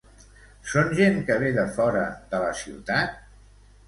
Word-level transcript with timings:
Són 0.69 0.87
gent 0.99 1.19
que 1.27 1.35
ve 1.43 1.51
de 1.57 1.65
fora 1.75 2.05
de 2.31 2.39
la 2.45 2.47
ciutat? 2.63 3.13